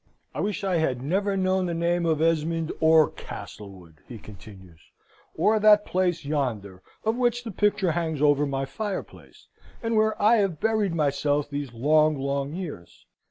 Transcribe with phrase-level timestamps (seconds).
[0.33, 4.79] "I wish I had never known the name of Esmond or Castlewood," he continues,
[5.35, 9.47] "or that place yonder of which the picture hangs over my fireplace,
[9.83, 13.05] and where I have buried myself these long, long years.